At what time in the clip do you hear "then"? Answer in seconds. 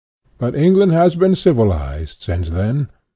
2.49-2.89